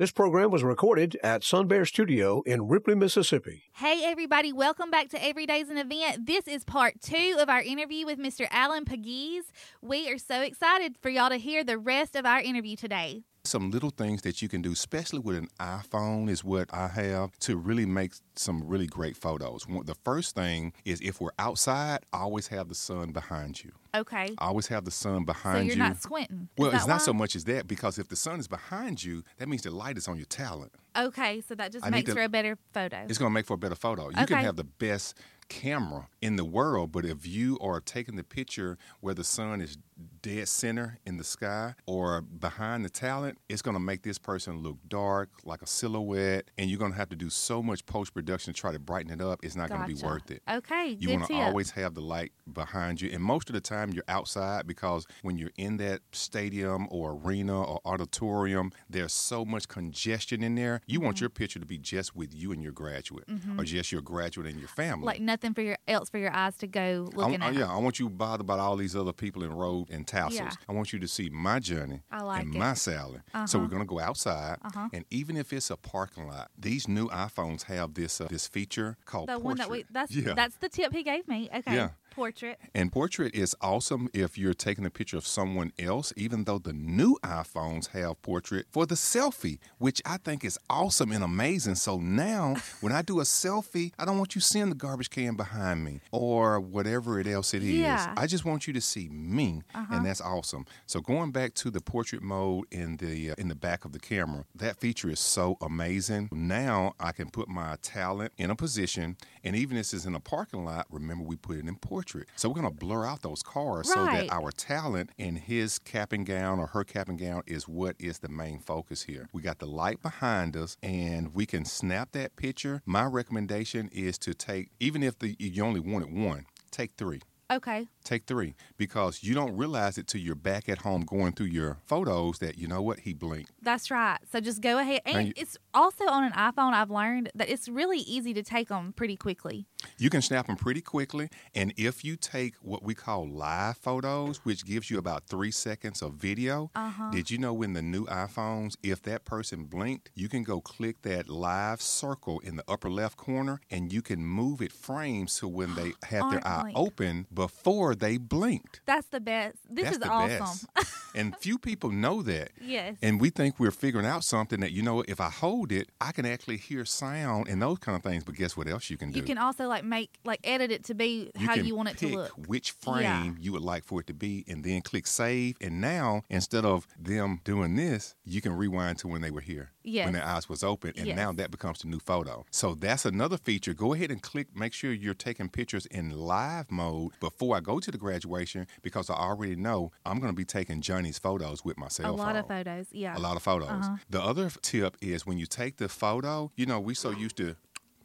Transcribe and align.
This 0.00 0.12
program 0.12 0.50
was 0.50 0.64
recorded 0.64 1.18
at 1.22 1.44
Sun 1.44 1.68
Bear 1.68 1.84
Studio 1.84 2.40
in 2.46 2.68
Ripley, 2.68 2.94
Mississippi. 2.94 3.64
Hey, 3.74 4.00
everybody, 4.02 4.50
welcome 4.50 4.90
back 4.90 5.10
to 5.10 5.22
Every 5.22 5.44
Day's 5.44 5.68
an 5.68 5.76
Event. 5.76 6.24
This 6.24 6.48
is 6.48 6.64
part 6.64 7.02
two 7.02 7.36
of 7.38 7.50
our 7.50 7.60
interview 7.60 8.06
with 8.06 8.18
Mr. 8.18 8.48
Allen 8.50 8.86
Pegues. 8.86 9.52
We 9.82 10.10
are 10.10 10.16
so 10.16 10.40
excited 10.40 10.96
for 11.02 11.10
y'all 11.10 11.28
to 11.28 11.36
hear 11.36 11.64
the 11.64 11.76
rest 11.76 12.16
of 12.16 12.24
our 12.24 12.40
interview 12.40 12.76
today. 12.76 13.24
Some 13.42 13.70
little 13.70 13.88
things 13.88 14.20
that 14.22 14.42
you 14.42 14.48
can 14.50 14.60
do, 14.60 14.72
especially 14.72 15.18
with 15.18 15.34
an 15.34 15.48
iPhone, 15.58 16.28
is 16.28 16.44
what 16.44 16.68
I 16.74 16.88
have 16.88 17.38
to 17.40 17.56
really 17.56 17.86
make 17.86 18.12
some 18.36 18.68
really 18.68 18.86
great 18.86 19.16
photos. 19.16 19.64
The 19.84 19.94
first 20.04 20.34
thing 20.34 20.74
is 20.84 21.00
if 21.00 21.22
we're 21.22 21.30
outside, 21.38 22.00
always 22.12 22.48
have 22.48 22.68
the 22.68 22.74
sun 22.74 23.12
behind 23.12 23.64
you. 23.64 23.72
Okay. 23.94 24.34
Always 24.38 24.66
have 24.66 24.84
the 24.84 24.90
sun 24.90 25.24
behind 25.24 25.64
you. 25.66 25.72
so 25.72 25.74
you. 25.76 25.78
you're 25.80 25.88
not 25.88 26.02
squinting. 26.02 26.48
Well, 26.58 26.70
it's 26.74 26.86
not 26.86 27.00
so 27.00 27.14
much 27.14 27.34
as 27.34 27.44
that 27.44 27.66
because 27.66 27.98
if 27.98 28.08
the 28.08 28.16
sun 28.16 28.40
is 28.40 28.46
behind 28.46 29.02
you, 29.02 29.24
that 29.38 29.48
means 29.48 29.62
the 29.62 29.70
light 29.70 29.96
is 29.96 30.06
on 30.06 30.16
your 30.18 30.26
talent. 30.26 30.72
Okay, 30.94 31.40
so 31.40 31.54
that 31.54 31.72
just 31.72 31.86
I 31.86 31.90
makes 31.90 32.10
to- 32.10 32.14
for 32.14 32.22
a 32.22 32.28
better 32.28 32.58
photo. 32.74 33.06
It's 33.08 33.16
going 33.18 33.30
to 33.30 33.34
make 33.34 33.46
for 33.46 33.54
a 33.54 33.58
better 33.58 33.74
photo. 33.74 34.10
You 34.10 34.16
Okay. 34.18 34.26
can 34.34 34.44
have 34.44 34.56
the 34.56 34.64
best 34.64 35.16
camera 35.50 36.08
in 36.22 36.36
the 36.36 36.44
world, 36.44 36.92
but 36.92 37.04
if 37.04 37.26
you 37.26 37.58
are 37.60 37.80
taking 37.80 38.16
the 38.16 38.24
picture 38.24 38.78
where 39.00 39.12
the 39.14 39.24
sun 39.24 39.60
is 39.60 39.76
dead 40.22 40.48
center 40.48 40.98
in 41.04 41.18
the 41.18 41.24
sky 41.24 41.74
or 41.86 42.22
behind 42.22 42.84
the 42.84 42.88
talent, 42.88 43.36
it's 43.50 43.60
going 43.60 43.74
to 43.74 43.80
make 43.80 44.02
this 44.02 44.16
person 44.16 44.58
look 44.62 44.76
dark, 44.88 45.28
like 45.44 45.60
a 45.60 45.66
silhouette, 45.66 46.50
and 46.56 46.70
you're 46.70 46.78
going 46.78 46.92
to 46.92 46.96
have 46.96 47.08
to 47.10 47.16
do 47.16 47.28
so 47.28 47.62
much 47.62 47.84
post 47.84 48.14
production 48.14 48.54
to 48.54 48.58
try 48.58 48.72
to 48.72 48.78
brighten 48.78 49.10
it 49.12 49.20
up. 49.20 49.40
It's 49.42 49.56
not 49.56 49.68
going 49.68 49.82
to 49.82 49.86
be 49.86 50.02
worth 50.02 50.30
it. 50.30 50.42
Okay, 50.50 50.96
You 50.98 51.10
want 51.10 51.26
to 51.26 51.34
always 51.34 51.72
have 51.72 51.94
the 51.94 52.00
light 52.00 52.32
behind 52.50 53.00
you. 53.02 53.10
And 53.12 53.22
most 53.22 53.50
of 53.50 53.54
the 53.54 53.60
time, 53.60 53.90
you're 53.92 54.04
outside 54.08 54.66
because 54.66 55.06
when 55.22 55.36
you're 55.36 55.50
in 55.58 55.76
that 55.78 56.00
stadium 56.12 56.86
or 56.90 57.18
arena 57.22 57.62
or 57.62 57.80
auditorium, 57.84 58.72
there's 58.88 59.12
so 59.12 59.44
much 59.44 59.68
congestion 59.68 60.42
in 60.42 60.54
there. 60.54 60.80
You 60.86 61.00
Mm-hmm. 61.00 61.06
want 61.06 61.20
your 61.22 61.30
picture 61.30 61.58
to 61.58 61.64
be 61.66 61.78
just 61.78 62.14
with 62.14 62.34
you 62.34 62.52
and 62.52 62.62
your 62.62 62.72
graduate, 62.72 63.24
or 63.58 63.64
just 63.64 63.90
your 63.90 64.02
graduate 64.02 64.46
and 64.46 64.58
your 64.58 64.68
family. 64.68 65.06
like 65.06 65.20
nothing 65.20 65.39
for 65.40 65.62
your 65.62 65.76
else 65.88 66.10
for 66.10 66.18
your 66.18 66.32
eyes 66.32 66.56
to 66.58 66.66
go 66.66 67.08
looking 67.14 67.40
I- 67.42 67.48
at. 67.48 67.54
yeah, 67.54 67.72
I 67.72 67.78
want 67.78 67.98
you 67.98 68.08
bothered 68.10 68.42
about 68.42 68.58
all 68.58 68.76
these 68.76 68.94
other 68.94 69.12
people 69.12 69.42
in 69.42 69.52
robe 69.52 69.88
and 69.90 70.06
tassels. 70.06 70.34
Yeah. 70.34 70.50
I 70.68 70.72
want 70.72 70.92
you 70.92 70.98
to 71.00 71.08
see 71.08 71.30
my 71.30 71.58
journey 71.58 72.02
I 72.10 72.22
like 72.22 72.42
and 72.42 72.54
it. 72.54 72.58
my 72.58 72.74
salad. 72.74 73.22
So 73.32 73.38
Uh-huh. 73.40 73.58
we're 73.60 73.68
gonna 73.68 73.84
go 73.86 73.98
outside, 74.00 74.58
Uh-huh. 74.62 74.88
and 74.92 75.04
even 75.10 75.36
if 75.36 75.52
it's 75.52 75.70
a 75.70 75.76
parking 75.76 76.26
lot, 76.28 76.50
these 76.58 76.86
new 76.86 77.08
iPhones 77.08 77.62
have 77.64 77.94
this 77.94 78.20
uh, 78.20 78.26
this 78.30 78.46
feature 78.46 78.96
called 79.06 79.28
The 79.28 79.38
one 79.38 79.56
that 79.56 79.70
we 79.70 79.84
that's 79.90 80.14
yeah. 80.14 80.34
that's 80.34 80.56
the 80.56 80.68
tip 80.68 80.92
he 80.92 81.02
gave 81.02 81.26
me. 81.26 81.48
Okay. 81.54 81.74
Yeah. 81.74 81.90
Portrait. 82.10 82.58
And 82.74 82.90
portrait 82.90 83.34
is 83.34 83.54
awesome 83.60 84.08
if 84.12 84.36
you're 84.36 84.54
taking 84.54 84.84
a 84.84 84.90
picture 84.90 85.16
of 85.16 85.26
someone 85.26 85.72
else, 85.78 86.12
even 86.16 86.44
though 86.44 86.58
the 86.58 86.72
new 86.72 87.16
iPhones 87.22 87.88
have 87.88 88.20
portrait 88.22 88.66
for 88.70 88.86
the 88.86 88.94
selfie, 88.94 89.58
which 89.78 90.02
I 90.04 90.16
think 90.16 90.44
is 90.44 90.58
awesome 90.68 91.12
and 91.12 91.22
amazing. 91.22 91.76
So 91.76 91.98
now 91.98 92.56
when 92.80 92.92
I 92.92 93.02
do 93.02 93.20
a 93.20 93.24
selfie, 93.24 93.92
I 93.98 94.04
don't 94.04 94.18
want 94.18 94.34
you 94.34 94.40
seeing 94.40 94.68
the 94.70 94.74
garbage 94.74 95.10
can 95.10 95.36
behind 95.36 95.84
me 95.84 96.00
or 96.10 96.60
whatever 96.60 97.20
it 97.20 97.26
else 97.26 97.54
it 97.54 97.62
is. 97.62 97.74
Yeah. 97.74 97.94
Uh-huh. 97.94 98.14
I 98.16 98.26
just 98.26 98.44
want 98.44 98.66
you 98.66 98.72
to 98.72 98.80
see 98.80 99.08
me, 99.08 99.62
and 99.74 100.04
that's 100.04 100.20
awesome. 100.20 100.64
So 100.86 101.00
going 101.00 101.30
back 101.30 101.54
to 101.54 101.70
the 101.70 101.80
portrait 101.80 102.22
mode 102.22 102.64
in 102.70 102.96
the 102.96 103.32
uh, 103.32 103.34
in 103.38 103.48
the 103.48 103.54
back 103.54 103.84
of 103.84 103.92
the 103.92 103.98
camera, 103.98 104.44
that 104.54 104.76
feature 104.76 105.10
is 105.10 105.20
so 105.20 105.56
amazing. 105.60 106.28
Now 106.32 106.94
I 106.98 107.12
can 107.12 107.30
put 107.30 107.48
my 107.48 107.76
talent 107.82 108.32
in 108.38 108.50
a 108.50 108.56
position, 108.56 109.16
and 109.44 109.54
even 109.56 109.76
if 109.76 109.80
this 109.80 109.94
is 109.94 110.06
in 110.06 110.14
a 110.14 110.20
parking 110.20 110.64
lot, 110.64 110.86
remember 110.90 111.24
we 111.24 111.36
put 111.36 111.56
it 111.56 111.66
in 111.66 111.74
portrait. 111.76 111.99
So 112.36 112.48
we're 112.48 112.54
gonna 112.56 112.70
blur 112.70 113.06
out 113.06 113.22
those 113.22 113.42
cars 113.42 113.88
so 113.92 114.04
that 114.04 114.32
our 114.32 114.50
talent 114.50 115.10
and 115.18 115.38
his 115.38 115.78
cap 115.78 116.12
and 116.12 116.24
gown 116.26 116.58
or 116.58 116.68
her 116.68 116.84
cap 116.84 117.08
and 117.08 117.18
gown 117.18 117.42
is 117.46 117.68
what 117.68 117.96
is 117.98 118.18
the 118.20 118.28
main 118.28 118.58
focus 118.60 119.02
here. 119.02 119.28
We 119.32 119.42
got 119.42 119.58
the 119.58 119.66
light 119.66 120.02
behind 120.02 120.56
us, 120.56 120.76
and 120.82 121.34
we 121.34 121.46
can 121.46 121.64
snap 121.64 122.12
that 122.12 122.36
picture. 122.36 122.82
My 122.86 123.04
recommendation 123.04 123.88
is 123.92 124.18
to 124.18 124.34
take, 124.34 124.70
even 124.80 125.02
if 125.02 125.18
the 125.18 125.36
you 125.38 125.62
only 125.64 125.80
wanted 125.80 126.12
one, 126.12 126.46
take 126.70 126.92
three. 126.96 127.20
Okay. 127.52 127.88
Take 128.04 128.26
three 128.26 128.54
because 128.78 129.24
you 129.24 129.34
don't 129.34 129.56
realize 129.56 129.98
it 129.98 130.06
till 130.06 130.20
you're 130.20 130.36
back 130.36 130.68
at 130.68 130.78
home 130.78 131.00
going 131.00 131.32
through 131.32 131.46
your 131.46 131.78
photos 131.84 132.38
that 132.38 132.56
you 132.58 132.68
know 132.68 132.80
what 132.80 133.00
he 133.00 133.12
blinked. 133.12 133.50
That's 133.60 133.90
right. 133.90 134.18
So 134.30 134.38
just 134.38 134.60
go 134.60 134.78
ahead. 134.78 135.00
And 135.04 135.26
you- 135.26 135.32
it's 135.36 135.56
also 135.74 136.04
on 136.06 136.22
an 136.22 136.30
iPhone. 136.32 136.74
I've 136.74 136.92
learned 136.92 137.32
that 137.34 137.48
it's 137.48 137.68
really 137.68 137.98
easy 137.98 138.32
to 138.34 138.44
take 138.44 138.68
them 138.68 138.92
pretty 138.92 139.16
quickly. 139.16 139.66
You 139.98 140.10
can 140.10 140.22
snap 140.22 140.46
them 140.46 140.56
pretty 140.56 140.80
quickly, 140.80 141.28
and 141.54 141.72
if 141.76 142.04
you 142.04 142.16
take 142.16 142.54
what 142.62 142.82
we 142.82 142.94
call 142.94 143.28
live 143.28 143.76
photos, 143.76 144.38
which 144.44 144.64
gives 144.64 144.90
you 144.90 144.98
about 144.98 145.26
three 145.26 145.50
seconds 145.50 146.02
of 146.02 146.14
video, 146.14 146.70
Uh-huh. 146.74 147.10
did 147.10 147.30
you 147.30 147.38
know 147.38 147.62
in 147.62 147.72
the 147.74 147.82
new 147.82 148.04
iPhones, 148.06 148.76
if 148.82 149.02
that 149.02 149.24
person 149.24 149.64
blinked, 149.64 150.10
you 150.14 150.28
can 150.28 150.42
go 150.42 150.60
click 150.60 151.02
that 151.02 151.28
live 151.28 151.80
circle 151.80 152.40
in 152.40 152.56
the 152.56 152.64
upper 152.68 152.90
left 152.90 153.16
corner, 153.16 153.60
and 153.70 153.92
you 153.92 154.02
can 154.02 154.24
move 154.24 154.60
it 154.62 154.72
frames 154.72 155.38
to 155.38 155.48
when 155.48 155.74
they 155.74 155.92
have 156.04 156.30
their 156.30 156.46
eye 156.46 156.62
blink. 156.62 156.78
open 156.78 157.26
before 157.32 157.94
they 157.94 158.16
blinked. 158.18 158.80
That's 158.86 159.08
the 159.08 159.20
best. 159.20 159.56
This 159.68 159.84
That's 159.84 159.96
is 159.98 160.02
awesome. 160.02 160.68
and 161.14 161.36
few 161.36 161.58
people 161.58 161.90
know 161.90 162.22
that. 162.22 162.50
yes. 162.60 162.96
And 163.02 163.20
we 163.20 163.30
think 163.30 163.58
we're 163.58 163.70
figuring 163.70 164.06
out 164.06 164.24
something 164.24 164.60
that, 164.60 164.72
you 164.72 164.82
know, 164.82 165.02
if 165.08 165.20
I 165.20 165.28
hold 165.30 165.72
it, 165.72 165.88
I 166.00 166.12
can 166.12 166.26
actually 166.26 166.56
hear 166.58 166.84
sound 166.84 167.48
and 167.48 167.60
those 167.60 167.78
kind 167.78 167.96
of 167.96 168.02
things. 168.02 168.24
But 168.24 168.34
guess 168.36 168.56
what 168.56 168.68
else 168.68 168.90
you 168.90 168.96
can 168.96 169.10
do? 169.10 169.18
you 169.18 169.24
can 169.24 169.38
also 169.38 169.66
like 169.68 169.84
make 169.84 170.10
like 170.24 170.40
edit 170.44 170.70
it 170.70 170.84
to 170.84 170.94
be 170.94 171.30
You 171.38 171.46
how 171.46 171.54
you 171.54 171.74
want 171.74 171.90
it 171.90 171.98
to 171.98 172.08
look. 172.08 172.30
which 172.46 172.72
frame 172.72 173.02
Yeah. 173.02 173.32
you 173.40 173.52
would 173.52 173.62
like 173.62 173.84
for 173.84 174.00
it 174.00 174.06
to 174.08 174.14
be 174.14 174.44
and 174.48 174.62
then 174.64 174.82
click 174.82 175.06
save. 175.06 175.56
And 175.60 175.80
now, 175.80 176.22
instead 176.28 176.64
of 176.64 176.86
them 176.98 177.40
doing 177.44 177.74
this, 177.76 178.14
you 178.24 178.40
can 178.40 178.52
rewind 178.52 178.98
to 178.98 179.08
when 179.08 179.20
they 179.20 179.30
were 179.30 179.40
here. 179.40 179.72
Yes. 179.82 180.04
When 180.04 180.12
their 180.14 180.24
eyes 180.24 180.48
was 180.48 180.62
open. 180.62 180.92
And 180.96 181.06
Yes. 181.06 181.16
now 181.16 181.32
that 181.32 181.50
becomes 181.50 181.80
the 181.80 181.88
new 181.88 182.00
photo. 182.00 182.44
So 182.50 182.74
that's 182.74 183.04
another 183.06 183.38
feature. 183.38 183.72
Go 183.74 183.94
ahead 183.94 184.10
and 184.10 184.20
click, 184.22 184.48
make 184.54 184.72
sure 184.74 184.92
you're 184.92 185.14
taking 185.14 185.48
pictures 185.48 185.86
in 185.86 186.10
live 186.10 186.70
mode 186.70 187.12
before 187.18 187.56
I 187.56 187.60
go 187.60 187.80
to 187.80 187.90
the 187.90 187.96
graduation 187.98 188.66
because 188.82 189.08
I 189.08 189.14
already 189.14 189.56
know 189.56 189.90
I'm 190.04 190.20
going 190.20 190.32
to 190.32 190.36
be 190.36 190.44
taking 190.44 190.82
Johnny's 191.00 191.18
photos 191.18 191.64
with 191.64 191.78
my 191.78 191.88
cell 191.88 192.10
A 192.10 192.14
lot 192.14 192.36
of 192.36 192.46
photos. 192.46 192.86
Yeah. 192.92 193.16
A 193.16 193.18
lot 193.20 193.36
of 193.36 193.42
photos. 193.42 193.70
Uh-huh. 193.70 193.96
The 194.10 194.22
other 194.22 194.50
tip 194.60 194.96
is 195.00 195.24
when 195.26 195.38
you 195.38 195.46
take 195.46 195.76
the 195.78 195.88
photo, 195.88 196.52
you 196.56 196.66
know, 196.66 196.78
we 196.78 196.92
so 196.94 197.10
used 197.10 197.36
to 197.36 197.56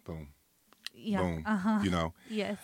boom, 0.05 0.29
Yeah. 0.93 1.19
boom, 1.21 1.43
Uh 1.45 1.57
huh. 1.57 1.79
you 1.83 1.89
know. 1.91 2.13
Yes. 2.29 2.57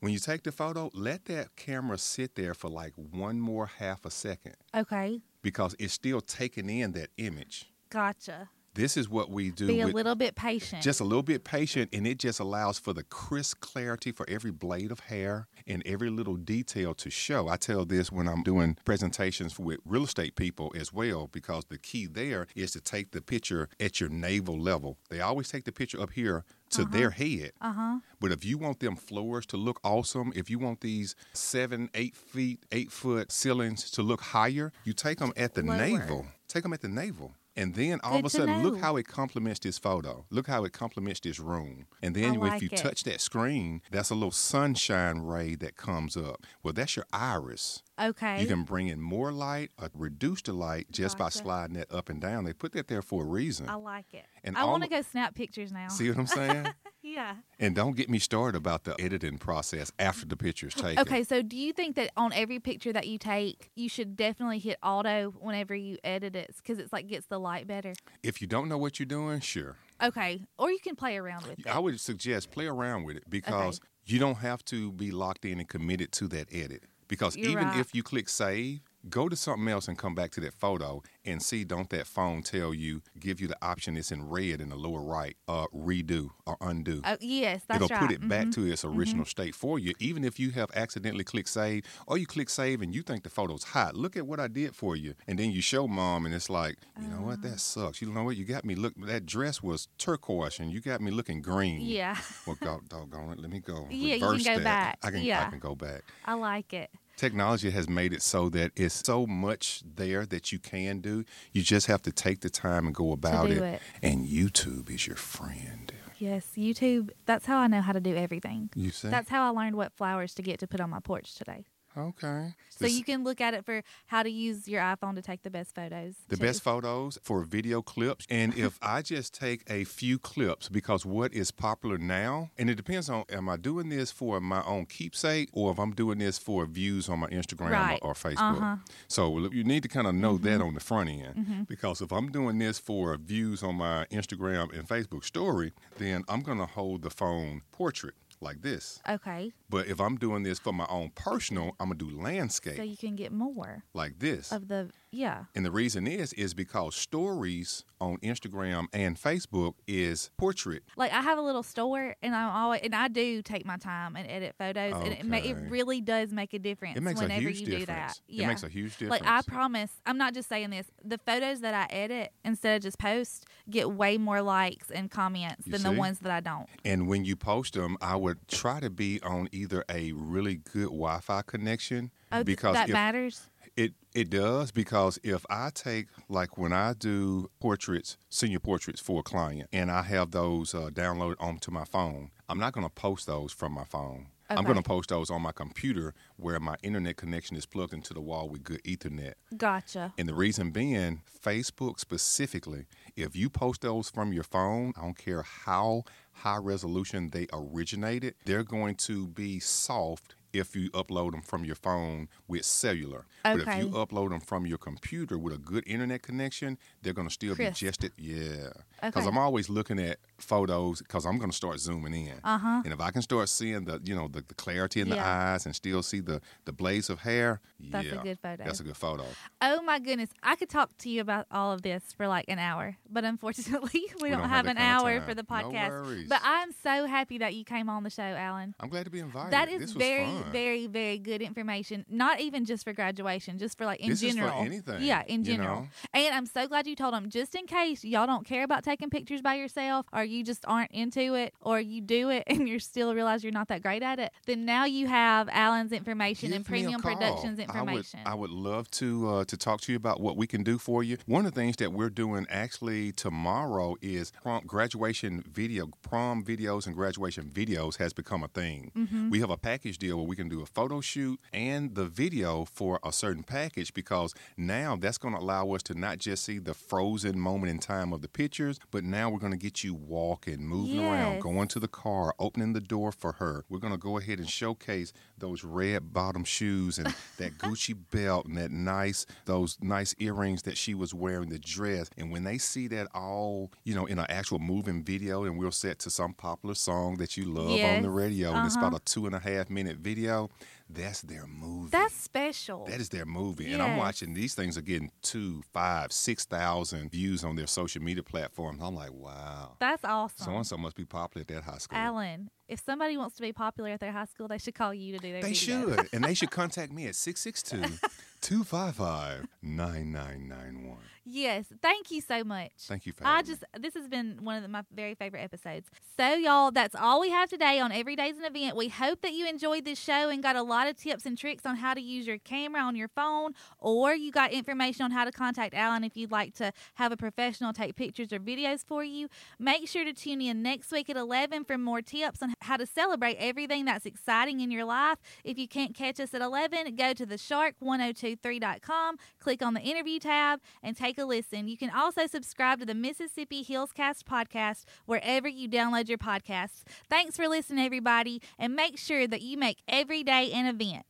When 0.00 0.12
you 0.12 0.18
take 0.18 0.42
the 0.42 0.52
photo, 0.52 0.90
let 0.94 1.26
that 1.26 1.56
camera 1.56 1.98
sit 1.98 2.34
there 2.34 2.54
for 2.54 2.68
like 2.70 2.92
one 2.96 3.40
more 3.40 3.66
half 3.66 4.04
a 4.06 4.10
second 4.10 4.54
Okay. 4.74 5.20
because 5.42 5.74
it's 5.78 5.92
still 5.92 6.20
taking 6.22 6.70
in 6.70 6.92
that 6.92 7.10
image. 7.18 7.70
Gotcha. 7.90 8.48
This 8.74 8.96
is 8.96 9.08
what 9.08 9.30
we 9.30 9.50
do 9.50 9.66
Be 9.68 9.80
a 9.80 9.86
with 9.86 9.94
little 9.94 10.14
bit 10.16 10.34
patient. 10.34 10.82
just 10.82 11.00
a 11.00 11.04
little 11.04 11.22
bit 11.22 11.44
patient 11.44 11.90
and 11.92 12.06
it 12.06 12.18
just 12.18 12.40
allows 12.40 12.78
for 12.78 12.92
the 12.92 13.04
crisp 13.04 13.60
clarity 13.60 14.10
for 14.12 14.28
every 14.28 14.50
blade 14.50 14.90
of 14.90 15.00
hair 15.00 15.46
and 15.66 15.82
every 15.86 16.10
little 16.10 16.34
detail 16.36 16.92
to 16.94 17.08
show. 17.10 17.48
I 17.48 17.56
tell 17.56 17.84
this 17.84 18.10
when 18.10 18.28
I'm 18.28 18.42
doing 18.42 18.76
presentations 18.84 19.58
with 19.58 19.78
real 19.84 20.04
estate 20.04 20.34
people 20.36 20.72
as 20.76 20.92
well 20.92 21.28
because 21.32 21.64
the 21.66 21.78
key 21.78 22.06
there 22.06 22.46
is 22.56 22.72
to 22.72 22.80
take 22.80 23.12
the 23.12 23.20
picture 23.22 23.68
at 23.78 24.00
your 24.00 24.08
navel 24.10 24.58
level. 24.60 24.98
They 25.08 25.20
always 25.20 25.48
take 25.48 25.64
the 25.64 25.72
picture 25.72 26.00
up 26.00 26.10
here 26.10 26.44
to 26.70 26.84
their 26.84 27.10
head. 27.10 27.52
uh 27.60 27.72
huh. 27.72 27.98
But 28.20 28.32
if 28.32 28.44
you 28.44 28.58
want 28.58 28.80
them 28.80 28.96
floors 28.96 29.46
to 29.46 29.56
look 29.56 29.78
awesome, 29.84 30.32
if 30.34 30.50
you 30.50 30.58
want 30.58 30.80
these 30.80 31.14
seven, 31.32 31.88
eight 31.94 32.16
feet, 32.16 32.64
eight 32.72 32.90
foot 32.90 33.30
ceilings 33.30 33.88
to 33.92 34.02
look 34.02 34.20
higher, 34.20 34.72
you 34.82 34.92
take 34.92 35.18
them 35.18 35.32
at 35.36 35.54
the 35.54 35.62
Lower. 35.62 35.76
navel. 35.76 36.26
Take 36.48 36.64
them 36.64 36.72
at 36.72 36.80
the 36.80 36.88
navel. 36.88 37.34
And 37.56 37.74
then 37.74 38.00
all 38.02 38.18
of 38.18 38.24
a 38.24 38.30
sudden, 38.30 38.62
look 38.62 38.80
how 38.80 38.96
it 38.96 39.06
complements 39.06 39.60
this 39.60 39.78
photo. 39.78 40.24
Look 40.30 40.46
how 40.46 40.64
it 40.64 40.72
complements 40.72 41.20
this 41.20 41.38
room. 41.38 41.86
And 42.02 42.14
then 42.14 42.42
if 42.42 42.62
you 42.62 42.68
it. 42.72 42.76
touch 42.76 43.04
that 43.04 43.20
screen, 43.20 43.80
that's 43.90 44.10
a 44.10 44.14
little 44.14 44.32
sunshine 44.32 45.20
ray 45.20 45.54
that 45.56 45.76
comes 45.76 46.16
up. 46.16 46.44
Well, 46.62 46.72
that's 46.72 46.96
your 46.96 47.06
iris. 47.12 47.82
Okay. 48.00 48.40
You 48.40 48.48
can 48.48 48.64
bring 48.64 48.88
in 48.88 49.00
more 49.00 49.30
light 49.30 49.70
or 49.80 49.88
reduce 49.94 50.42
the 50.42 50.52
light 50.52 50.90
just 50.90 51.16
by 51.16 51.28
sliding 51.28 51.76
that 51.76 51.92
up 51.92 52.08
and 52.08 52.20
down. 52.20 52.44
They 52.44 52.52
put 52.52 52.72
that 52.72 52.88
there 52.88 53.02
for 53.02 53.22
a 53.22 53.26
reason. 53.26 53.68
I 53.68 53.74
like 53.74 54.12
it. 54.12 54.26
And 54.42 54.56
I 54.56 54.64
want 54.64 54.82
to 54.82 54.88
go 54.88 55.02
snap 55.02 55.34
pictures 55.34 55.72
now. 55.72 55.88
See 55.88 56.08
what 56.08 56.18
I'm 56.18 56.26
saying? 56.26 56.66
yeah. 57.04 57.36
and 57.60 57.76
don't 57.76 57.96
get 57.96 58.08
me 58.08 58.18
started 58.18 58.56
about 58.56 58.84
the 58.84 58.94
editing 58.98 59.38
process 59.38 59.92
after 59.98 60.26
the 60.26 60.36
picture's 60.36 60.74
taken. 60.74 60.98
Okay, 61.00 61.22
so 61.22 61.42
do 61.42 61.56
you 61.56 61.72
think 61.72 61.96
that 61.96 62.10
on 62.16 62.32
every 62.32 62.58
picture 62.58 62.92
that 62.92 63.06
you 63.06 63.18
take, 63.18 63.70
you 63.74 63.88
should 63.88 64.16
definitely 64.16 64.58
hit 64.58 64.78
auto 64.82 65.34
whenever 65.38 65.74
you 65.74 65.98
edit 66.02 66.34
it 66.34 66.54
because 66.56 66.78
it's 66.78 66.92
like 66.92 67.06
gets 67.06 67.26
the 67.26 67.38
light 67.38 67.66
better? 67.66 67.92
If 68.22 68.40
you 68.40 68.48
don't 68.48 68.68
know 68.68 68.78
what 68.78 68.98
you're 68.98 69.06
doing, 69.06 69.40
sure. 69.40 69.76
Okay, 70.02 70.40
or 70.58 70.70
you 70.70 70.78
can 70.80 70.96
play 70.96 71.16
around 71.16 71.46
with 71.46 71.60
it. 71.60 71.66
I 71.66 71.78
would 71.78 72.00
suggest 72.00 72.50
play 72.50 72.66
around 72.66 73.04
with 73.04 73.16
it 73.16 73.28
because 73.28 73.80
you 74.06 74.18
don't 74.18 74.38
have 74.38 74.64
to 74.66 74.92
be 74.92 75.10
locked 75.10 75.44
in 75.44 75.60
and 75.60 75.68
committed 75.68 76.12
to 76.12 76.28
that 76.28 76.48
edit. 76.52 76.84
Because 77.06 77.36
You're 77.36 77.50
even 77.50 77.68
right. 77.68 77.78
if 77.80 77.94
you 77.94 78.02
click 78.02 78.28
save, 78.30 78.80
go 79.10 79.28
to 79.28 79.36
something 79.36 79.68
else 79.68 79.88
and 79.88 79.98
come 79.98 80.14
back 80.14 80.30
to 80.32 80.40
that 80.40 80.54
photo 80.54 81.02
and 81.24 81.42
see 81.42 81.64
don't 81.64 81.90
that 81.90 82.06
phone 82.06 82.42
tell 82.42 82.72
you 82.72 83.02
give 83.18 83.40
you 83.40 83.46
the 83.46 83.56
option 83.62 83.96
it's 83.96 84.10
in 84.12 84.28
red 84.28 84.60
in 84.60 84.70
the 84.70 84.76
lower 84.76 85.02
right 85.02 85.36
uh 85.48 85.66
redo 85.74 86.30
or 86.46 86.56
undo 86.60 87.00
Oh, 87.04 87.16
yes, 87.20 87.62
that's 87.68 87.82
it'll 87.84 87.88
right. 87.94 88.00
put 88.08 88.12
it 88.12 88.26
back 88.28 88.46
Mhm. 88.46 88.54
to 88.54 88.72
its 88.72 88.84
original 88.84 89.24
state 89.24 89.54
for 89.54 89.78
you 89.78 89.92
even 89.98 90.24
if 90.24 90.38
you 90.40 90.50
have 90.52 90.70
accidentally 90.74 91.24
clicked 91.24 91.48
save 91.48 91.84
or 92.06 92.16
you 92.18 92.26
click 92.26 92.48
save 92.48 92.80
and 92.82 92.94
you 92.94 93.02
think 93.02 93.24
the 93.24 93.30
photo's 93.30 93.64
hot 93.64 93.94
look 93.94 94.16
at 94.16 94.26
what 94.26 94.40
i 94.40 94.48
did 94.48 94.74
for 94.74 94.96
you 94.96 95.14
and 95.26 95.38
then 95.38 95.50
you 95.50 95.60
show 95.60 95.86
mom 95.86 96.24
and 96.26 96.34
it's 96.34 96.48
like 96.50 96.76
you 97.00 97.08
know 97.08 97.20
what 97.22 97.38
Uh. 97.40 97.48
that 97.48 97.60
sucks 97.60 98.00
you 98.00 98.10
know 98.10 98.24
what 98.24 98.36
you 98.36 98.44
got 98.44 98.64
me 98.64 98.74
look 98.74 98.94
that 99.06 99.26
dress 99.26 99.62
was 99.62 99.88
turquoise 99.98 100.58
and 100.60 100.72
you 100.72 100.80
got 100.80 101.00
me 101.00 101.10
looking 101.10 101.42
green 101.42 101.80
Yeah, 101.80 102.16
well 102.46 102.56
go, 102.60 102.80
doggone 102.88 103.32
it 103.32 103.38
let 103.40 103.50
me 103.50 103.60
go 103.60 103.86
Yeah, 103.90 104.14
you 104.14 104.18
can 104.20 104.28
reverse 104.30 104.44
go 104.44 104.54
that 104.58 104.64
back. 104.64 104.98
i 105.02 105.10
can 105.10 105.22
Yeah. 105.22 105.46
i 105.46 105.50
can 105.50 105.58
go 105.58 105.74
back 105.74 106.02
I 106.24 106.34
like 106.34 106.72
it. 106.72 106.90
Technology 107.16 107.70
has 107.70 107.88
made 107.88 108.12
it 108.12 108.22
so 108.22 108.48
that 108.50 108.72
it's 108.76 108.94
so 109.04 109.26
much 109.26 109.82
there 109.84 110.26
that 110.26 110.52
you 110.52 110.58
can 110.58 111.00
do. 111.00 111.24
You 111.52 111.62
just 111.62 111.86
have 111.86 112.02
to 112.02 112.12
take 112.12 112.40
the 112.40 112.50
time 112.50 112.86
and 112.86 112.94
go 112.94 113.12
about 113.12 113.48
do 113.48 113.62
it. 113.62 113.80
And 114.02 114.26
YouTube 114.26 114.90
is 114.90 115.06
your 115.06 115.16
friend. 115.16 115.92
Yes, 116.18 116.46
YouTube. 116.56 117.10
That's 117.26 117.46
how 117.46 117.58
I 117.58 117.66
know 117.66 117.80
how 117.80 117.92
to 117.92 118.00
do 118.00 118.14
everything. 118.16 118.70
You 118.74 118.90
see? 118.90 119.08
That's 119.08 119.28
how 119.28 119.44
I 119.46 119.50
learned 119.50 119.76
what 119.76 119.92
flowers 119.92 120.34
to 120.34 120.42
get 120.42 120.58
to 120.60 120.66
put 120.66 120.80
on 120.80 120.90
my 120.90 121.00
porch 121.00 121.34
today. 121.34 121.66
Okay. 121.96 122.54
So 122.70 122.84
This- 122.86 122.94
you 122.98 123.04
can 123.04 123.22
look 123.24 123.40
at 123.40 123.54
it 123.54 123.64
for 123.64 123.82
how 124.06 124.22
to 124.22 124.30
use 124.30 124.66
your 124.66 124.80
iPhone 124.82 125.14
to 125.14 125.22
take 125.22 125.42
the 125.42 125.50
best 125.50 125.74
photos. 125.74 126.14
the 126.28 126.36
too. 126.36 126.42
best 126.42 126.62
photos 126.62 127.18
for 127.22 127.42
video 127.44 127.82
clips. 127.82 128.26
And 128.28 128.56
if 128.58 128.78
I 128.82 129.02
just 129.02 129.32
take 129.34 129.62
a 129.70 129.84
few 129.84 130.18
clips, 130.18 130.68
because 130.68 131.06
what 131.06 131.32
is 131.32 131.50
popular 131.52 131.98
now, 131.98 132.50
and 132.58 132.68
it 132.68 132.74
depends 132.74 133.08
on 133.08 133.24
am 133.30 133.48
I 133.48 133.56
doing 133.56 133.88
this 133.90 134.10
for 134.10 134.40
my 134.40 134.62
own 134.64 134.86
keepsake 134.86 135.50
or 135.52 135.70
if 135.72 135.78
I'm 135.78 135.92
doing 135.92 136.18
this 136.18 136.38
for 136.38 136.66
views 136.66 137.08
on 137.08 137.20
my 137.20 137.28
Instagram 137.28 137.70
Right. 137.70 137.98
or, 138.02 138.10
or 138.10 138.14
Facebook. 138.14 138.56
Uh-huh. 138.56 138.76
So 139.08 139.38
you 139.52 139.62
need 139.64 139.82
to 139.84 139.88
kind 139.88 140.06
of 140.06 140.14
know 140.14 140.36
that 140.38 140.54
Mm-hmm. 140.58 140.62
on 140.68 140.74
the 140.74 140.80
front 140.80 141.10
end. 141.10 141.66
Because 141.68 142.00
if 142.00 142.12
I'm 142.12 142.30
doing 142.32 142.58
this 142.58 142.78
for 142.78 143.16
views 143.16 143.62
on 143.62 143.76
my 143.76 144.06
Instagram 144.10 144.76
and 144.76 144.88
Facebook 144.88 145.24
story, 145.24 145.72
then 145.98 146.24
I'm 146.28 146.42
going 146.42 146.58
to 146.58 146.66
hold 146.66 147.02
the 147.02 147.10
phone 147.10 147.62
portrait 147.72 148.14
like 148.44 148.62
this. 148.62 149.00
Okay, 149.08 149.50
But 149.68 149.88
if 149.88 150.00
I'm 150.00 150.16
doing 150.16 150.42
this 150.44 150.58
for 150.60 150.72
my 150.72 150.86
own 150.88 151.10
personal, 151.16 151.74
I'm 151.80 151.88
going 151.88 151.98
to 151.98 152.10
do 152.10 152.20
landscape 152.20 152.76
so 152.76 152.82
you 152.82 152.96
can 152.96 153.16
get 153.16 153.32
more 153.32 153.82
like 153.94 154.18
this. 154.20 154.52
of 154.52 154.68
the 154.68 154.90
yeah. 155.14 155.44
And 155.54 155.64
the 155.64 155.70
reason 155.70 156.06
is 156.06 156.32
is 156.34 156.54
because 156.54 156.94
stories 156.94 157.84
on 158.00 158.18
Instagram 158.18 158.86
and 158.92 159.16
Facebook 159.16 159.74
is 159.86 160.30
portrait. 160.36 160.82
Like 160.96 161.12
I 161.12 161.20
have 161.22 161.38
a 161.38 161.42
little 161.42 161.62
store, 161.62 162.14
and 162.22 162.34
I'm 162.34 162.50
always 162.50 162.80
and 162.82 162.94
I 162.94 163.08
do 163.08 163.40
take 163.42 163.64
my 163.64 163.76
time 163.76 164.16
and 164.16 164.28
edit 164.30 164.54
photos, 164.58 164.92
and 164.94 165.12
it 165.12 165.24
ma- 165.24 165.36
it 165.38 165.56
really 165.70 166.00
does 166.00 166.32
make 166.32 166.52
a 166.54 166.58
difference 166.58 166.96
It 166.96 167.02
makes 167.02 167.20
a 167.20 167.24
whenever 167.24 167.40
huge 167.42 167.60
you 167.60 167.66
difference. 167.66 167.86
do 167.86 167.86
that. 167.86 168.20
Yeah. 168.28 168.44
It 168.44 168.48
makes 168.48 168.62
a 168.62 168.68
huge 168.68 168.96
difference. 168.98 169.22
Like 169.22 169.30
I 169.30 169.42
promise, 169.42 169.90
I'm 170.06 170.18
not 170.18 170.34
just 170.34 170.48
saying 170.48 170.70
this. 170.70 170.86
The 171.04 171.18
photos 171.18 171.60
that 171.60 171.74
I 171.74 171.92
edit 171.94 172.32
instead 172.44 172.76
of 172.76 172.82
just 172.82 172.98
post 172.98 173.46
get 173.70 173.90
way 173.90 174.18
more 174.18 174.42
likes 174.42 174.90
and 174.90 175.10
comments 175.10 175.66
You 175.66 175.72
than 175.72 175.82
the 175.82 175.92
ones 175.92 176.18
that 176.20 176.32
I 176.32 176.40
don't. 176.40 176.68
and 176.84 177.06
when 177.08 177.24
you 177.24 177.36
post 177.36 177.74
them, 177.74 177.96
I 178.02 178.16
would 178.16 178.46
try 178.48 178.80
to 178.80 178.90
be 178.90 179.20
on 179.22 179.48
either 179.52 179.84
a 179.88 180.12
really 180.12 180.56
good 180.56 180.84
Wi-Fi 180.88 181.42
connection 181.42 182.10
Oh, 182.32 182.42
because 182.42 182.74
that 182.74 182.88
if, 182.88 182.92
matters. 182.92 183.48
It 183.76 183.94
it 184.14 184.30
does 184.30 184.70
because 184.70 185.18
if 185.22 185.44
I 185.50 185.70
take 185.74 186.06
like 186.28 186.56
when 186.56 186.72
I 186.72 186.92
do 186.92 187.50
portraits, 187.60 188.16
senior 188.28 188.60
portraits 188.60 189.00
for 189.00 189.20
a 189.20 189.22
client, 189.22 189.68
and 189.72 189.90
I 189.90 190.02
have 190.02 190.30
those 190.30 190.74
uh, 190.74 190.90
downloaded 190.92 191.36
onto 191.40 191.70
my 191.70 191.84
phone, 191.84 192.30
I'm 192.48 192.58
not 192.58 192.72
going 192.72 192.86
to 192.86 192.92
post 192.92 193.26
those 193.26 193.52
from 193.52 193.72
my 193.72 193.84
phone. 193.84 194.28
I'm 194.50 194.64
going 194.64 194.76
to 194.76 194.82
post 194.82 195.08
those 195.08 195.30
on 195.30 195.42
my 195.42 195.52
computer 195.52 196.14
where 196.36 196.60
my 196.60 196.76
internet 196.82 197.16
connection 197.16 197.56
is 197.56 197.66
plugged 197.66 197.94
into 197.94 198.14
the 198.14 198.20
wall 198.20 198.48
with 198.48 198.62
good 198.62 198.82
Ethernet. 198.84 199.34
Gotcha. 199.56 200.12
And 200.18 200.28
the 200.28 200.34
reason 200.34 200.70
being, 200.70 201.22
Facebook 201.42 201.98
specifically, 201.98 202.86
if 203.16 203.34
you 203.34 203.48
post 203.48 203.80
those 203.82 204.10
from 204.10 204.32
your 204.32 204.44
phone, 204.44 204.92
I 204.96 205.02
don't 205.02 205.18
care 205.18 205.42
how 205.42 206.04
high 206.32 206.58
resolution 206.58 207.30
they 207.30 207.46
originated, 207.52 208.34
they're 208.44 208.64
going 208.64 208.96
to 208.96 209.28
be 209.28 209.60
soft 209.60 210.34
if 210.54 210.76
you 210.76 210.88
upload 210.90 211.32
them 211.32 211.42
from 211.42 211.64
your 211.64 211.74
phone 211.74 212.28
with 212.48 212.64
cellular. 212.64 213.26
But 213.42 213.60
if 213.60 213.66
you 213.78 213.88
upload 213.90 214.30
them 214.30 214.40
from 214.40 214.66
your 214.66 214.78
computer 214.78 215.36
with 215.36 215.52
a 215.54 215.58
good 215.58 215.84
internet 215.86 216.22
connection, 216.22 216.78
they're 217.02 217.12
going 217.12 217.28
to 217.28 217.34
still 217.34 217.54
Crisp. 217.56 217.80
be 217.80 217.86
just 217.86 218.04
it. 218.04 218.12
Yeah. 218.16 218.70
Because 219.02 219.22
Okay. 219.24 219.28
I'm 219.28 219.38
always 219.38 219.68
looking 219.68 219.98
at 219.98 220.18
photos 220.38 221.00
because 221.00 221.24
I'm 221.26 221.38
going 221.38 221.50
to 221.50 221.56
start 221.56 221.78
zooming 221.80 222.14
in. 222.26 222.34
Uh 222.44 222.58
huh. 222.58 222.82
And 222.84 222.92
if 222.92 223.00
I 223.00 223.10
can 223.10 223.22
start 223.22 223.48
seeing 223.48 223.84
the, 223.84 224.00
you 224.04 224.14
know, 224.14 224.28
the, 224.28 224.42
the 224.46 224.54
clarity 224.54 225.00
in 225.00 225.08
the 225.08 225.18
eyes 225.18 225.66
and 225.66 225.74
still 225.74 226.02
see 226.02 226.20
the, 226.20 226.40
the 226.64 226.72
blades 226.72 227.10
of 227.10 227.20
hair, 227.20 227.60
That's 227.80 228.08
a 228.12 228.16
good 228.16 228.38
photo. 228.40 228.64
That's 228.64 228.80
a 228.80 228.84
good 228.84 228.96
photo. 228.96 229.24
Oh 229.62 229.82
my 229.82 229.98
goodness, 229.98 230.30
I 230.42 230.56
could 230.56 230.68
talk 230.68 230.96
to 230.98 231.08
you 231.08 231.20
about 231.20 231.46
all 231.50 231.72
of 231.72 231.82
this 231.82 232.02
for 232.16 232.26
like 232.28 232.46
an 232.48 232.58
hour, 232.58 232.96
but 233.10 233.24
unfortunately, 233.24 234.04
we, 234.20 234.30
don't, 234.30 234.48
have, 234.48 234.66
an 234.66 234.76
that 234.76 234.82
kind 234.82 234.96
of 234.98 235.02
hour 235.04 235.20
for 235.22 235.34
the 235.34 235.42
podcast. 235.44 235.90
worries. 236.04 236.28
but 236.28 236.40
I'm 236.42 236.70
so 236.82 237.06
happy 237.06 237.38
that 237.38 237.54
you 237.54 237.64
came 237.64 237.88
on 237.88 238.02
the 238.02 238.10
show, 238.10 238.22
Allen. 238.22 238.74
I'm 238.80 238.88
glad 238.88 239.04
to 239.04 239.10
be 239.10 239.20
invited. 239.20 239.52
That 239.52 239.68
is 239.68 239.80
This 239.80 239.94
was 239.94 240.02
very, 240.04 240.24
fun. 240.26 240.52
very, 240.52 240.86
very 240.86 241.18
good 241.18 241.42
information. 241.42 242.04
Not 242.08 242.40
even 242.40 242.64
just 242.64 242.84
for 242.84 242.92
graduation, 242.92 243.58
just 243.58 243.78
for 243.78 243.84
like 243.86 244.00
in 244.00 244.10
This 244.10 244.20
general. 244.20 244.62
anything, 244.62 245.02
Yeah, 245.02 245.22
in 245.26 245.44
you 245.44 245.52
general. 245.56 245.82
know? 245.82 245.88
And 246.12 246.34
I'm 246.34 246.46
so 246.46 246.66
glad 246.66 246.86
you 246.86 246.96
told 246.96 247.14
them, 247.14 247.30
just 247.30 247.54
in 247.54 247.66
case 247.66 248.04
y'all 248.04 248.26
don't 248.26 248.44
care 248.46 248.64
about 248.64 248.82
taking 248.84 249.10
pictures 249.10 249.40
by 249.42 249.54
yourself, 249.54 250.06
or 250.12 250.23
you 250.24 250.44
just 250.44 250.64
aren't 250.66 250.90
into 250.90 251.34
it, 251.34 251.54
or 251.60 251.80
you 251.80 252.00
do 252.00 252.30
it 252.30 252.44
and 252.48 252.68
you're 252.68 252.80
still 252.80 253.14
realize 253.14 253.42
you're 253.42 253.52
not 253.52 253.68
that 253.68 253.82
great 253.82 254.02
at 254.02 254.18
it. 254.18 254.32
Then 254.46 254.64
now 254.64 254.84
you 254.84 255.06
have 255.06 255.48
Allen's 255.50 255.92
information 255.92 256.48
Give 256.48 256.56
and 256.56 256.66
Premium. 256.66 257.00
Productions 257.00 257.58
I 257.58 257.62
information. 257.62 258.20
would, 258.24 258.30
I 258.30 258.34
would 258.34 258.50
love 258.50 258.90
to 258.92 259.28
uh, 259.28 259.44
to 259.44 259.56
talk 259.56 259.80
to 259.82 259.92
you 259.92 259.96
about 259.96 260.20
what 260.20 260.36
we 260.36 260.46
can 260.46 260.62
do 260.62 260.78
for 260.78 261.02
you. 261.02 261.18
One 261.26 261.44
of 261.46 261.52
the 261.52 261.60
things 261.60 261.76
that 261.76 261.92
we're 261.92 262.10
doing 262.10 262.46
actually 262.50 263.12
tomorrow 263.12 263.96
is 264.00 264.32
prom, 264.42 264.64
graduation 264.66 265.44
video, 265.52 265.90
prom 266.02 266.44
videos 266.44 266.86
and 266.86 266.94
graduation 266.94 267.50
videos 267.50 267.98
has 267.98 268.12
become 268.12 268.42
a 268.42 268.48
thing. 268.48 268.92
Mm-hmm. 268.96 269.30
We 269.30 269.40
have 269.40 269.50
a 269.50 269.56
package 269.56 269.98
deal 269.98 270.16
where 270.16 270.26
we 270.26 270.36
can 270.36 270.48
do 270.48 270.62
a 270.62 270.66
photo 270.66 271.00
shoot 271.00 271.40
and 271.52 271.94
the 271.94 272.06
video 272.06 272.64
for 272.64 273.00
a 273.04 273.12
certain 273.12 273.42
package 273.42 273.92
because 273.94 274.34
now 274.56 274.96
that's 274.96 275.18
going 275.18 275.34
to 275.34 275.40
allow 275.40 275.70
us 275.72 275.82
to 275.84 275.94
not 275.94 276.18
just 276.18 276.44
see 276.44 276.58
the 276.58 276.74
frozen 276.74 277.38
moment 277.38 277.70
in 277.70 277.78
time 277.78 278.12
of 278.12 278.22
the 278.22 278.28
pictures, 278.28 278.78
but 278.90 279.04
now 279.04 279.30
we're 279.30 279.38
going 279.38 279.52
to 279.52 279.58
get 279.58 279.84
you 279.84 279.94
walking, 280.18 280.64
moving 280.66 281.00
around, 281.00 281.40
going 281.40 281.66
to 281.68 281.80
the 281.80 281.88
car, 281.88 282.34
opening 282.38 282.72
the 282.72 282.80
door 282.80 283.10
for 283.10 283.32
her. 283.32 283.64
We're 283.68 283.80
going 283.80 283.92
to 283.92 283.98
go 283.98 284.16
ahead 284.18 284.38
and 284.38 284.48
showcase 284.48 285.12
those 285.36 285.64
red 285.64 286.12
bottom 286.12 286.44
shoes 286.44 286.98
and 286.98 287.14
that 287.38 287.58
Gucci 287.58 287.94
belt 288.12 288.46
and 288.46 288.56
that 288.56 288.70
nice 288.70 289.26
those 289.46 289.76
nice 289.82 290.14
earrings 290.18 290.62
that 290.62 290.76
she 290.76 290.94
was 290.94 291.12
wearing, 291.12 291.48
the 291.48 291.58
dress. 291.58 292.08
And 292.16 292.30
when 292.30 292.44
they 292.44 292.58
see 292.58 292.86
that 292.88 293.08
all, 293.14 293.72
you 293.84 293.94
know, 293.94 294.06
in 294.06 294.18
an 294.18 294.26
actual 294.28 294.58
moving 294.60 295.02
video 295.02 295.44
and 295.44 295.58
we're 295.58 295.70
set 295.72 295.98
to 296.00 296.10
some 296.10 296.32
popular 296.34 296.74
song 296.76 297.16
that 297.16 297.36
you 297.36 297.44
love 297.46 297.82
on 297.84 298.02
the 298.02 298.08
Yes. 298.08 298.16
radio 298.16 298.52
and 298.54 298.64
it's 298.66 298.76
Uh-huh. 298.76 298.86
about 298.86 299.00
a 299.00 299.04
two 299.04 299.26
and 299.26 299.34
a 299.34 299.40
half 299.40 299.68
minute 299.68 299.96
video, 299.98 300.48
that's 300.88 301.22
their 301.22 301.46
movie. 301.46 301.90
That's 301.90 302.14
special. 302.14 302.84
That 302.86 303.00
is 303.00 303.08
their 303.08 303.24
movie. 303.24 303.72
And 303.72 303.82
I'm 303.82 303.96
watching 303.96 304.34
these 304.34 304.54
things 304.54 304.76
are 304.76 304.82
getting 304.82 305.10
two, 305.22 305.62
five, 305.72 306.12
six 306.12 306.44
thousand 306.44 307.10
views 307.10 307.44
on 307.44 307.56
their 307.56 307.66
social 307.66 308.02
media 308.02 308.22
platforms. 308.22 308.80
I'm 308.82 308.94
like, 308.94 309.12
wow. 309.12 309.76
That's 309.80 310.04
awesome. 310.04 310.44
So 310.44 310.52
and 310.56 310.66
so 310.66 310.76
must 310.76 310.96
be 310.96 311.04
popular 311.04 311.42
at 311.42 311.48
that 311.48 311.64
high 311.64 311.78
school. 311.78 311.98
Allen, 311.98 312.50
if 312.68 312.80
somebody 312.84 313.16
wants 313.16 313.36
to 313.36 313.42
be 313.42 313.52
popular 313.52 313.90
at 313.90 314.00
their 314.00 314.12
high 314.12 314.26
school, 314.26 314.48
they 314.48 314.58
should 314.58 314.74
call 314.74 314.92
you 314.92 315.12
to 315.12 315.18
do 315.18 315.32
their 315.32 315.42
They 315.42 315.52
video. 315.52 315.96
should. 315.96 316.08
and 316.12 316.24
they 316.24 316.34
should 316.34 316.50
contact 316.50 316.92
me 316.92 317.06
at 317.06 317.14
662 317.14 317.98
255 318.40 319.46
9991. 319.62 320.96
Yes, 321.26 321.66
thank 321.80 322.10
you 322.10 322.20
so 322.20 322.44
much. 322.44 322.72
Thank 322.80 323.06
you 323.06 323.12
for 323.12 323.26
I 323.26 323.36
having 323.36 323.52
me. 323.52 323.56
just 323.56 323.82
this 323.82 323.94
has 323.94 324.08
been 324.08 324.38
one 324.42 324.56
of 324.56 324.62
the, 324.62 324.68
my 324.68 324.82
very 324.94 325.14
favorite 325.14 325.40
episodes. 325.40 325.88
So 326.18 326.34
y'all, 326.34 326.70
that's 326.70 326.94
all 326.94 327.20
we 327.20 327.30
have 327.30 327.48
today 327.48 327.80
on 327.80 327.92
Every 327.92 328.14
Day's 328.14 328.36
an 328.36 328.44
Event. 328.44 328.76
We 328.76 328.88
hope 328.88 329.22
that 329.22 329.32
you 329.32 329.46
enjoyed 329.48 329.86
this 329.86 329.98
show 329.98 330.28
and 330.28 330.42
got 330.42 330.54
a 330.54 330.62
lot 330.62 330.86
of 330.86 330.96
tips 330.96 331.24
and 331.24 331.38
tricks 331.38 331.64
on 331.64 331.76
how 331.76 331.94
to 331.94 332.00
use 332.00 332.26
your 332.26 332.36
camera 332.38 332.82
on 332.82 332.94
your 332.94 333.08
phone, 333.08 333.54
or 333.78 334.14
you 334.14 334.30
got 334.30 334.52
information 334.52 335.04
on 335.04 335.12
how 335.12 335.24
to 335.24 335.32
contact 335.32 335.74
Allen 335.74 336.04
if 336.04 336.14
you'd 336.14 336.30
like 336.30 336.54
to 336.56 336.72
have 336.94 337.10
a 337.10 337.16
professional 337.16 337.72
take 337.72 337.96
pictures 337.96 338.30
or 338.30 338.38
videos 338.38 338.84
for 338.84 339.02
you. 339.02 339.28
Make 339.58 339.88
sure 339.88 340.04
to 340.04 340.12
tune 340.12 340.42
in 340.42 340.62
next 340.62 340.92
week 340.92 341.08
at 341.08 341.16
11 341.16 341.64
for 341.64 341.78
more 341.78 342.02
tips 342.02 342.42
on 342.42 342.52
how 342.60 342.76
to 342.76 342.84
celebrate 342.84 343.36
everything 343.36 343.86
that's 343.86 344.04
exciting 344.04 344.60
in 344.60 344.70
your 344.70 344.84
life. 344.84 345.18
If 345.42 345.58
you 345.58 345.68
can't 345.68 345.94
catch 345.94 346.20
us 346.20 346.34
at 346.34 346.42
11, 346.42 346.96
go 346.96 347.14
to 347.14 347.24
the 347.24 347.36
shark1023.com, 347.36 349.16
click 349.40 349.62
on 349.62 349.72
the 349.72 349.80
interview 349.80 350.18
tab, 350.18 350.60
and 350.82 350.94
take 351.14 351.22
a 351.22 351.26
listen. 351.26 351.68
You 351.68 351.76
can 351.76 351.90
also 351.90 352.26
subscribe 352.26 352.80
to 352.80 352.86
the 352.86 352.94
Mississippi 352.94 353.62
Hills 353.62 353.92
Cast 353.92 354.26
podcast 354.26 354.84
wherever 355.06 355.46
you 355.48 355.68
download 355.68 356.08
your 356.08 356.18
podcasts. 356.18 356.82
Thanks 357.08 357.36
for 357.36 357.46
listening, 357.48 357.84
everybody, 357.84 358.42
and 358.58 358.74
make 358.74 358.98
sure 358.98 359.26
that 359.26 359.42
you 359.42 359.56
make 359.56 359.78
every 359.86 360.22
day 360.22 360.50
an 360.52 360.66
event. 360.66 361.04